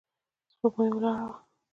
[0.57, 1.37] سپوږمۍ ولاړه وه.